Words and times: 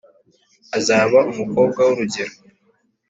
Uzabe 0.77 1.17
umukobwa 1.31 1.79
w’urugero 1.87 2.33